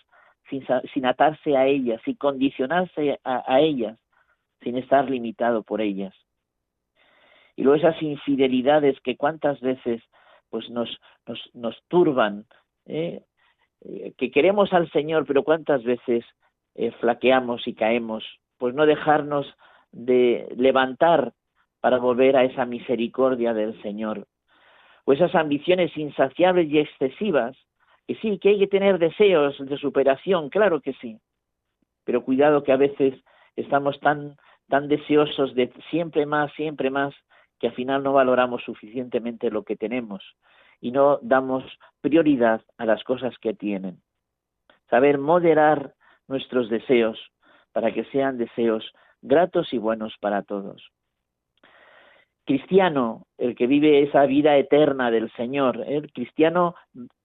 sin, 0.49 1.05
atarse 1.05 1.57
a 1.57 1.65
ellas, 1.67 2.01
sin 2.05 2.15
condicionarse 2.15 3.19
a, 3.25 3.59
ellas, 3.59 3.99
sin 4.61 4.77
estar 4.77 5.09
limitado 5.09 5.61
por 5.61 5.81
ellas. 5.81 6.15
Y 7.57 7.63
luego 7.63 7.85
esas 7.85 8.01
infidelidades 8.01 8.97
que 9.01 9.17
cuántas 9.17 9.59
veces 9.59 10.01
pues 10.49 10.69
nos, 10.69 11.01
nos, 11.27 11.49
nos 11.53 11.83
turban, 11.89 12.45
¿eh? 12.85 13.23
Eh, 13.85 14.13
que 14.17 14.31
queremos 14.31 14.71
al 14.73 14.89
Señor, 14.91 15.25
pero 15.25 15.43
cuántas 15.43 15.83
veces 15.83 16.25
eh, 16.75 16.91
flaqueamos 16.99 17.67
y 17.67 17.73
caemos, 17.73 18.23
pues 18.57 18.73
no 18.73 18.85
dejarnos 18.85 19.45
de 19.91 20.47
levantar 20.55 21.33
para 21.81 21.97
volver 21.97 22.37
a 22.37 22.43
esa 22.43 22.65
misericordia 22.65 23.53
del 23.53 23.79
Señor. 23.81 24.27
O 25.05 25.11
esas 25.11 25.35
ambiciones 25.35 25.95
insaciables 25.97 26.69
y 26.69 26.79
excesivas, 26.79 27.57
que 28.07 28.15
sí, 28.15 28.39
que 28.39 28.49
hay 28.49 28.59
que 28.59 28.67
tener 28.67 28.99
deseos 28.99 29.57
de 29.59 29.77
superación, 29.77 30.49
claro 30.49 30.79
que 30.79 30.93
sí, 30.93 31.19
pero 32.05 32.23
cuidado 32.23 32.63
que 32.63 32.71
a 32.71 32.77
veces 32.77 33.13
estamos 33.55 33.99
tan, 33.99 34.37
tan 34.69 34.87
deseosos 34.87 35.53
de 35.55 35.71
siempre 35.89 36.25
más, 36.25 36.51
siempre 36.53 36.89
más, 36.89 37.13
que 37.59 37.67
al 37.67 37.73
final 37.73 38.03
no 38.03 38.13
valoramos 38.13 38.63
suficientemente 38.63 39.51
lo 39.51 39.63
que 39.63 39.75
tenemos 39.75 40.23
y 40.83 40.91
no 40.91 41.17
damos 41.21 41.63
prioridad 42.01 42.61
a 42.77 42.85
las 42.85 43.05
cosas 43.05 43.33
que 43.39 43.53
tienen. 43.53 44.01
Saber 44.89 45.17
moderar 45.17 45.93
nuestros 46.27 46.69
deseos 46.69 47.17
para 47.71 47.93
que 47.93 48.03
sean 48.11 48.37
deseos 48.37 48.91
gratos 49.21 49.71
y 49.71 49.77
buenos 49.77 50.13
para 50.19 50.41
todos. 50.41 50.85
Cristiano, 52.45 53.27
el 53.37 53.55
que 53.55 53.65
vive 53.65 54.03
esa 54.03 54.25
vida 54.25 54.57
eterna 54.57 55.09
del 55.09 55.31
Señor, 55.37 55.81
el 55.87 56.11
cristiano 56.11 56.75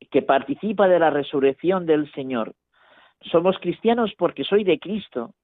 que 0.08 0.22
participa 0.22 0.86
de 0.86 1.00
la 1.00 1.10
resurrección 1.10 1.84
del 1.84 2.08
Señor. 2.12 2.54
Somos 3.22 3.58
cristianos 3.58 4.12
porque 4.16 4.44
soy 4.44 4.62
de 4.62 4.78
Cristo. 4.78 5.34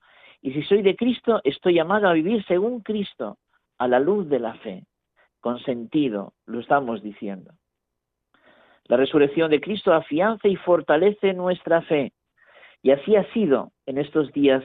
Y 0.41 0.53
si 0.53 0.63
soy 0.63 0.83
de 0.83 0.95
Cristo, 0.95 1.41
estoy 1.43 1.75
llamado 1.75 2.07
a 2.07 2.13
vivir 2.13 2.45
según 2.45 2.79
Cristo, 2.79 3.39
a 3.77 3.89
la 3.89 3.99
luz 3.99 4.29
de 4.29 4.39
la 4.39 4.55
fe, 4.55 4.85
con 5.41 5.59
sentido, 5.59 6.35
lo 6.47 6.61
estamos 6.61 7.03
diciendo. 7.03 7.51
La 8.87 8.97
resurrección 8.97 9.51
de 9.51 9.61
Cristo 9.61 9.93
afianza 9.93 10.49
y 10.49 10.57
fortalece 10.57 11.33
nuestra 11.33 11.83
fe. 11.83 12.13
Y 12.83 12.91
así 12.91 13.17
ha 13.17 13.25
sido 13.33 13.73
en 13.87 13.99
estos 13.99 14.33
días 14.33 14.63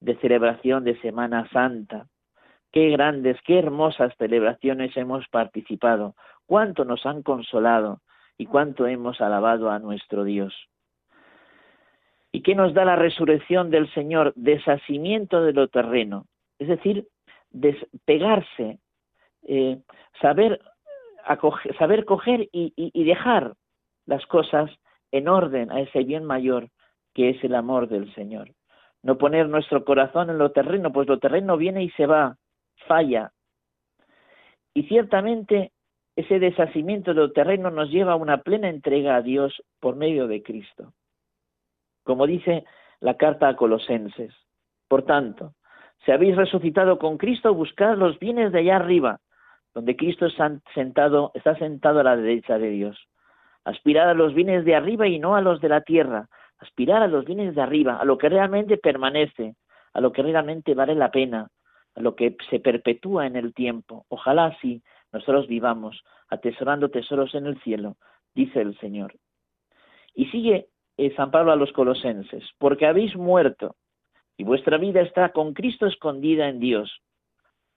de 0.00 0.16
celebración 0.16 0.84
de 0.84 0.98
Semana 1.00 1.48
Santa. 1.50 2.06
Qué 2.72 2.90
grandes, 2.90 3.36
qué 3.44 3.58
hermosas 3.58 4.14
celebraciones 4.16 4.96
hemos 4.96 5.26
participado, 5.28 6.14
cuánto 6.46 6.84
nos 6.84 7.04
han 7.06 7.22
consolado 7.22 8.00
y 8.38 8.46
cuánto 8.46 8.86
hemos 8.86 9.20
alabado 9.20 9.70
a 9.70 9.78
nuestro 9.78 10.24
Dios. 10.24 10.54
¿Y 12.32 12.42
qué 12.42 12.54
nos 12.54 12.74
da 12.74 12.84
la 12.84 12.96
resurrección 12.96 13.70
del 13.70 13.92
Señor? 13.94 14.32
Deshacimiento 14.36 15.42
de 15.42 15.52
lo 15.52 15.68
terreno, 15.68 16.26
es 16.58 16.68
decir, 16.68 17.06
despegarse, 17.50 18.78
eh, 19.46 19.78
saber 20.20 20.60
saber 21.78 22.04
coger 22.04 22.48
y, 22.52 23.04
dejar 23.04 23.54
las 24.06 24.24
cosas 24.26 24.70
en 25.12 25.28
orden 25.28 25.70
a 25.70 25.80
ese 25.80 26.02
bien 26.04 26.24
mayor 26.24 26.68
que 27.14 27.30
es 27.30 27.44
el 27.44 27.54
amor 27.54 27.88
del 27.88 28.12
Señor. 28.14 28.52
No 29.02 29.18
poner 29.18 29.48
nuestro 29.48 29.84
corazón 29.84 30.30
en 30.30 30.38
lo 30.38 30.52
terreno, 30.52 30.92
pues 30.92 31.08
lo 31.08 31.18
terreno 31.18 31.56
viene 31.56 31.82
y 31.84 31.90
se 31.90 32.06
va, 32.06 32.36
falla. 32.86 33.32
Y 34.74 34.84
ciertamente 34.84 35.72
ese 36.16 36.38
deshacimiento 36.38 37.14
de 37.14 37.20
lo 37.20 37.32
terreno 37.32 37.70
nos 37.70 37.90
lleva 37.90 38.12
a 38.12 38.16
una 38.16 38.38
plena 38.38 38.68
entrega 38.68 39.16
a 39.16 39.22
Dios 39.22 39.62
por 39.80 39.96
medio 39.96 40.26
de 40.26 40.42
Cristo. 40.42 40.92
Como 42.04 42.26
dice 42.26 42.64
la 43.00 43.16
carta 43.16 43.48
a 43.48 43.56
Colosenses. 43.56 44.34
Por 44.88 45.04
tanto, 45.04 45.54
si 46.04 46.12
habéis 46.12 46.36
resucitado 46.36 46.98
con 46.98 47.18
Cristo, 47.18 47.54
buscad 47.54 47.96
los 47.96 48.18
bienes 48.18 48.52
de 48.52 48.60
allá 48.60 48.76
arriba, 48.76 49.20
donde 49.74 49.96
Cristo 49.96 50.26
está 50.26 50.58
sentado, 50.74 51.30
está 51.34 51.56
sentado 51.56 52.00
a 52.00 52.04
la 52.04 52.16
derecha 52.16 52.58
de 52.58 52.70
Dios. 52.70 52.98
Aspirar 53.64 54.08
a 54.08 54.14
los 54.14 54.34
bienes 54.34 54.64
de 54.64 54.74
arriba 54.74 55.06
y 55.06 55.18
no 55.18 55.36
a 55.36 55.40
los 55.40 55.60
de 55.60 55.68
la 55.68 55.82
tierra. 55.82 56.28
Aspirar 56.58 57.02
a 57.02 57.06
los 57.06 57.24
bienes 57.24 57.54
de 57.54 57.62
arriba, 57.62 57.96
a 57.96 58.04
lo 58.04 58.18
que 58.18 58.28
realmente 58.28 58.78
permanece, 58.78 59.54
a 59.92 60.00
lo 60.00 60.12
que 60.12 60.22
realmente 60.22 60.74
vale 60.74 60.94
la 60.94 61.10
pena, 61.10 61.48
a 61.94 62.00
lo 62.00 62.16
que 62.16 62.36
se 62.50 62.60
perpetúa 62.60 63.26
en 63.26 63.36
el 63.36 63.54
tiempo. 63.54 64.04
Ojalá 64.08 64.46
así 64.46 64.82
nosotros 65.12 65.46
vivamos, 65.46 66.02
atesorando 66.28 66.90
tesoros 66.90 67.34
en 67.34 67.46
el 67.46 67.60
cielo, 67.62 67.96
dice 68.34 68.60
el 68.60 68.78
Señor. 68.78 69.14
Y 70.14 70.26
sigue 70.26 70.68
eh, 70.96 71.14
San 71.16 71.30
Pablo 71.30 71.52
a 71.52 71.56
los 71.56 71.72
colosenses, 71.72 72.44
porque 72.58 72.86
habéis 72.86 73.16
muerto 73.16 73.76
y 74.36 74.44
vuestra 74.44 74.78
vida 74.78 75.00
está 75.00 75.30
con 75.30 75.52
Cristo 75.54 75.86
escondida 75.86 76.48
en 76.48 76.60
Dios. 76.60 77.00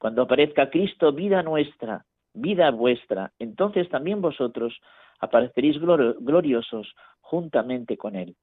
Cuando 0.02 0.24
aparezca 0.24 0.72
Cristo, 0.72 1.14
vida 1.14 1.44
nuestra, 1.44 2.06
vida 2.34 2.72
vuestra, 2.72 3.32
entonces 3.38 3.88
también 3.88 4.20
vosotros 4.20 4.74
apareceréis 5.20 5.78
gloriosos 5.80 6.92
juntamente 7.20 7.98
con 7.98 8.16
Él. 8.16 8.36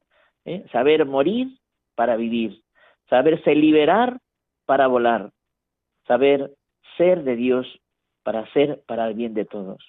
¿eh? 0.45 0.65
Saber 0.71 1.05
morir 1.05 1.49
para 1.97 2.15
vivir, 2.15 2.63
saberse 3.11 3.57
liberar 3.57 4.21
para 4.67 4.87
volar, 4.87 5.33
saber 6.07 6.53
ser 6.97 7.25
de 7.25 7.35
Dios 7.35 7.67
para 8.23 8.47
ser 8.53 8.85
para 8.87 9.09
el 9.09 9.15
bien 9.15 9.35
de 9.35 9.45
todos. 9.45 9.85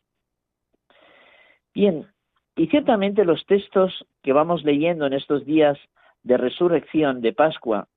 Bien, 1.76 2.08
y 2.56 2.66
ciertamente 2.66 3.26
los 3.26 3.46
textos 3.46 4.08
que 4.24 4.34
vamos 4.34 4.64
leyendo 4.64 5.06
en 5.06 5.14
estos 5.14 5.46
días 5.46 5.78
de 6.24 6.36
resurrección, 6.36 7.22
de 7.22 7.32
Pascua, 7.32 7.88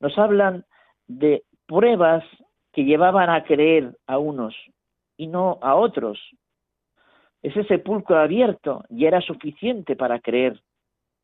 nos 0.00 0.16
hablan 0.16 0.64
de 1.06 1.42
pruebas 1.66 2.24
que 2.72 2.84
llevaban 2.84 3.30
a 3.30 3.44
creer 3.44 3.96
a 4.06 4.18
unos 4.18 4.54
y 5.16 5.26
no 5.26 5.58
a 5.60 5.74
otros. 5.74 6.18
Ese 7.42 7.64
sepulcro 7.64 8.18
abierto 8.18 8.84
ya 8.90 9.08
era 9.08 9.20
suficiente 9.20 9.96
para 9.96 10.20
creer. 10.20 10.60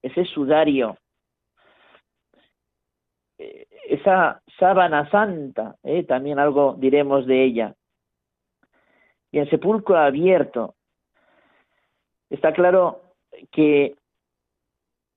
Ese 0.03 0.25
sudario, 0.25 0.97
eh, 3.39 3.67
esa 3.89 4.43
sábana 4.59 5.09
santa, 5.11 5.77
eh, 5.83 6.05
también 6.05 6.39
algo 6.39 6.75
diremos 6.79 7.27
de 7.27 7.45
ella. 7.45 7.75
Y 9.31 9.39
el 9.39 9.51
sepulcro 9.51 9.99
abierto, 9.99 10.75
está 12.31 12.53
claro 12.53 13.13
que 13.53 13.97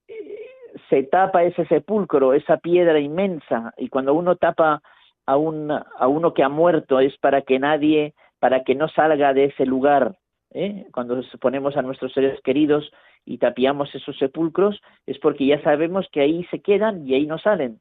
eh, 0.07 0.49
se 0.89 1.03
tapa 1.03 1.43
ese 1.43 1.65
sepulcro, 1.67 2.33
esa 2.33 2.57
piedra 2.57 2.99
inmensa, 2.99 3.73
y 3.77 3.89
cuando 3.89 4.13
uno 4.13 4.35
tapa 4.35 4.81
a, 5.29 5.37
un, 5.37 5.71
a 5.71 6.07
uno 6.07 6.33
que 6.33 6.43
ha 6.43 6.49
muerto 6.49 6.99
es 6.99 7.17
para 7.17 7.41
que 7.41 7.59
nadie, 7.59 8.13
para 8.39 8.63
que 8.63 8.75
no 8.75 8.87
salga 8.89 9.33
de 9.33 9.45
ese 9.45 9.65
lugar. 9.65 10.17
¿eh? 10.51 10.87
Cuando 10.91 11.21
ponemos 11.39 11.77
a 11.77 11.81
nuestros 11.81 12.13
seres 12.13 12.41
queridos 12.41 12.91
y 13.25 13.37
tapiamos 13.37 13.93
esos 13.93 14.17
sepulcros 14.17 14.81
es 15.05 15.19
porque 15.19 15.45
ya 15.45 15.61
sabemos 15.61 16.07
que 16.11 16.21
ahí 16.21 16.43
se 16.45 16.61
quedan 16.61 17.07
y 17.07 17.13
ahí 17.13 17.25
no 17.27 17.37
salen. 17.37 17.79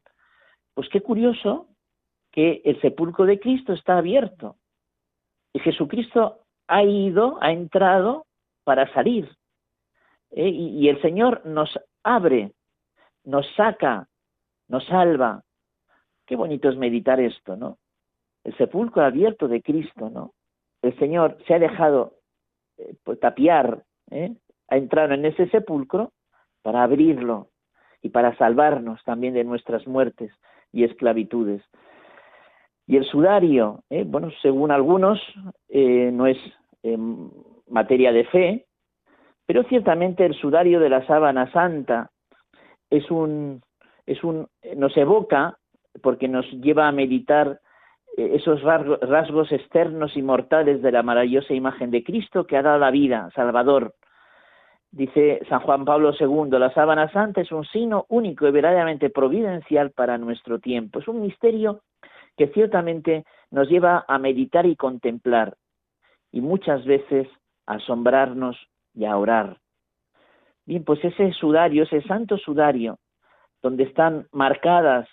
Pues 0.75 0.89
qué 0.91 1.01
curioso 1.01 1.69
que 2.33 2.61
el 2.65 2.81
sepulcro 2.81 3.25
de 3.25 3.41
Cristo 3.41 3.73
está 3.73 3.99
abierto. 3.99 4.57
Y 5.53 5.61
Jesucristo 5.61 6.41
ha 6.67 6.85
ido, 6.85 7.39
ha 7.41 7.53
entrado 7.53 8.27
para 8.65 8.93
salir. 8.93 9.29
¿eh? 10.33 10.49
Y, 10.49 10.81
y 10.81 10.89
el 10.89 11.01
Señor 11.01 11.47
nos 11.47 11.79
abre 12.03 12.53
nos 13.29 13.47
saca, 13.57 14.09
nos 14.69 14.85
salva. 14.87 15.43
Qué 16.29 16.37
bonito 16.37 16.69
es 16.69 16.77
meditar 16.77 17.19
esto, 17.21 17.57
¿no? 17.57 17.79
El 18.45 18.55
sepulcro 18.59 19.03
abierto 19.03 19.49
de 19.49 19.63
Cristo, 19.63 20.11
¿no? 20.11 20.35
El 20.83 20.97
Señor 20.99 21.39
se 21.47 21.55
ha 21.55 21.59
dejado 21.59 22.19
eh, 22.77 22.95
pues, 23.03 23.19
tapiar, 23.19 23.83
¿eh? 24.11 24.35
ha 24.69 24.77
entrado 24.77 25.15
en 25.15 25.25
ese 25.25 25.49
sepulcro 25.49 26.13
para 26.61 26.83
abrirlo 26.83 27.49
y 28.03 28.11
para 28.11 28.37
salvarnos 28.37 29.03
también 29.05 29.33
de 29.33 29.43
nuestras 29.43 29.87
muertes 29.87 30.31
y 30.71 30.85
esclavitudes. 30.85 31.63
Y 32.87 32.99
el 32.99 33.07
sudario, 33.07 33.85
¿eh? 33.89 34.05
bueno, 34.07 34.31
según 34.43 34.71
algunos, 34.71 35.19
eh, 35.71 36.11
no 36.13 36.27
es 36.27 36.37
materia 37.69 38.13
de 38.13 38.25
fe, 38.25 38.67
pero 39.47 39.63
ciertamente 39.65 40.25
el 40.25 40.35
sudario 40.35 40.79
de 40.79 40.89
la 40.89 41.07
sábana 41.07 41.51
santa 41.53 42.11
es 42.89 43.11
un, 43.11 43.63
es 44.07 44.23
un, 44.23 44.47
nos 44.77 44.97
evoca 44.97 45.58
porque 45.99 46.29
nos 46.29 46.51
lleva 46.53 46.89
a 46.89 46.93
meditar 46.93 47.61
eh, 48.17 48.33
esos 48.35 48.63
rasgos 48.63 49.53
externos 49.53 50.17
y 50.17 50.23
mortales 50.23 50.83
de 50.83 50.93
la 50.93 51.03
maravillosa 51.03 51.55
imagen 51.55 51.91
de 51.91 52.03
Cristo 52.03 52.47
que 52.47 52.57
ha 52.57 52.63
dado 52.63 52.79
la 52.79 52.91
vida, 52.91 53.31
Salvador. 53.35 53.95
Dice 54.91 55.41
San 55.49 55.61
Juan 55.61 55.85
Pablo 55.85 56.13
II, 56.19 56.59
la 56.59 56.73
sábana 56.73 57.11
santa 57.13 57.43
es 57.43 57.53
un 57.53 57.65
signo 57.67 58.07
único 58.09 58.49
y 58.49 58.51
verdaderamente 58.51 59.11
providencial 59.11 59.91
para 59.91 60.17
nuestro 60.17 60.59
tiempo. 60.61 60.99
Es 60.99 61.09
un 61.09 61.21
misterio 61.21 61.83
que 62.37 62.49
ciertamente 62.49 63.25
nos 63.51 63.69
lleva 63.69 64.05
a 64.09 64.19
meditar 64.19 64.65
y 64.65 64.77
contemplar 64.77 65.57
y 66.33 66.41
muchas 66.41 66.85
veces 66.85 67.29
a 67.67 67.75
asombrarnos 67.75 68.57
y 68.95 69.05
a 69.05 69.17
orar. 69.17 69.59
Bien, 70.65 70.85
pues 70.85 71.05
ese 71.05 71.33
sudario, 71.33 71.83
ese 71.83 72.03
santo 72.03 72.39
sudario, 72.39 72.99
donde 73.63 73.85
están 73.85 74.27
marcadas 74.33 75.09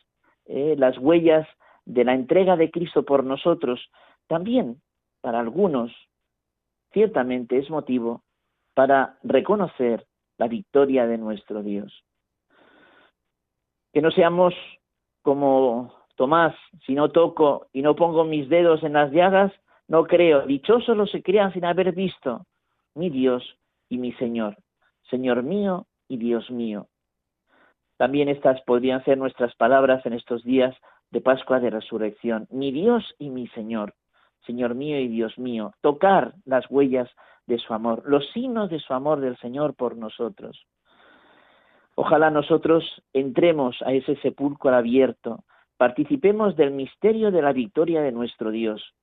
eh, 0.45 0.75
las 0.77 0.97
huellas 0.97 1.47
de 1.85 2.03
la 2.03 2.13
entrega 2.13 2.55
de 2.55 2.71
Cristo 2.71 3.03
por 3.03 3.23
nosotros, 3.23 3.89
también 4.27 4.81
para 5.21 5.39
algunos, 5.39 5.91
ciertamente 6.91 7.57
es 7.57 7.69
motivo 7.69 8.23
para 8.73 9.17
reconocer 9.23 10.05
la 10.37 10.47
victoria 10.47 11.07
de 11.07 11.17
nuestro 11.17 11.63
Dios. 11.63 12.03
Que 13.93 14.01
no 14.01 14.11
seamos 14.11 14.53
como 15.21 15.93
Tomás, 16.15 16.55
si 16.85 16.93
no 16.93 17.09
toco 17.09 17.67
y 17.73 17.81
no 17.81 17.95
pongo 17.95 18.23
mis 18.23 18.47
dedos 18.49 18.83
en 18.83 18.93
las 18.93 19.11
llagas, 19.11 19.51
no 19.87 20.05
creo. 20.05 20.45
Dichosos 20.45 20.95
los 20.95 21.11
que 21.11 21.23
crean 21.23 21.53
sin 21.53 21.65
haber 21.65 21.93
visto 21.93 22.45
mi 22.93 23.09
Dios 23.09 23.43
y 23.89 23.97
mi 23.97 24.13
Señor. 24.13 24.57
Señor 25.09 25.43
mío 25.43 25.85
y 26.07 26.17
Dios 26.17 26.49
mío. 26.49 26.87
También 27.97 28.29
estas 28.29 28.61
podrían 28.61 29.03
ser 29.05 29.17
nuestras 29.17 29.55
palabras 29.55 30.05
en 30.05 30.13
estos 30.13 30.43
días 30.43 30.75
de 31.11 31.21
Pascua 31.21 31.59
de 31.59 31.69
Resurrección. 31.69 32.47
Mi 32.51 32.71
Dios 32.71 33.15
y 33.19 33.29
mi 33.29 33.47
Señor, 33.49 33.93
Señor 34.45 34.75
mío 34.75 34.99
y 34.99 35.07
Dios 35.07 35.37
mío, 35.37 35.73
tocar 35.81 36.33
las 36.45 36.69
huellas 36.69 37.09
de 37.47 37.57
su 37.57 37.73
amor, 37.73 38.03
los 38.05 38.29
signos 38.31 38.69
de 38.69 38.79
su 38.79 38.93
amor 38.93 39.21
del 39.21 39.37
Señor 39.37 39.75
por 39.75 39.95
nosotros. 39.95 40.65
Ojalá 41.95 42.29
nosotros 42.29 42.83
entremos 43.13 43.77
a 43.83 43.93
ese 43.93 44.17
sepulcro 44.17 44.75
abierto, 44.75 45.43
participemos 45.77 46.57
del 46.57 46.71
misterio 46.71 47.31
de 47.31 47.41
la 47.41 47.53
victoria 47.53 48.01
de 48.01 48.11
nuestro 48.11 48.51
Dios, 48.51 48.93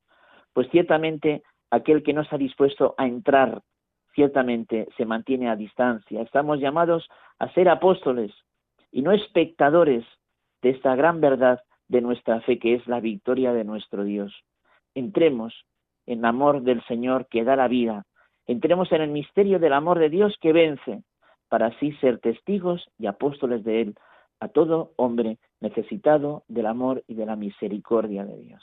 pues 0.53 0.69
ciertamente 0.71 1.43
aquel 1.71 2.03
que 2.03 2.13
no 2.13 2.21
está 2.21 2.37
dispuesto 2.37 2.95
a 2.99 3.07
entrar 3.07 3.63
ciertamente 4.15 4.89
se 4.97 5.07
mantiene 5.07 5.49
a 5.49 5.57
distancia. 5.57 6.21
Estamos 6.21 6.61
llamados 6.61 7.09
a 7.39 7.49
ser 7.55 7.71
apóstoles 7.71 8.31
y 8.93 9.03
no 9.03 9.13
espectadores 9.13 10.05
de 10.63 10.71
esta 10.71 10.95
gran 10.95 11.21
verdad 11.21 11.61
de 11.89 12.01
nuestra 12.01 12.41
fe 12.43 12.59
que 12.59 12.75
es 12.75 12.87
la 12.87 13.01
victoria 13.01 13.53
de 13.53 13.65
nuestro 13.65 14.05
Dios. 14.05 14.33
Entremos 14.95 15.55
en 16.07 16.21
el 16.21 16.25
amor 16.25 16.63
del 16.63 16.85
Señor 16.85 17.27
que 17.27 17.43
da 17.43 17.57
la 17.57 17.69
vida. 17.69 18.05
Entremos 18.47 18.93
en 18.93 19.03
el 19.03 19.11
misterio 19.11 19.59
del 19.59 19.73
amor 19.73 19.99
de 19.99 20.11
Dios 20.11 20.37
que 20.41 20.53
vence, 20.53 21.03
para 21.49 21.67
así 21.67 21.93
ser 21.95 22.19
testigos 22.19 22.87
y 22.99 23.07
apóstoles 23.07 23.65
de 23.65 23.83
Él 23.83 23.95
a 24.41 24.49
todo 24.49 24.93
hombre 24.97 25.39
necesitado 25.61 26.43
del 26.49 26.67
amor 26.67 27.05
y 27.07 27.15
de 27.15 27.27
la 27.27 27.37
misericordia 27.37 28.25
de 28.25 28.37
Dios. 28.39 28.63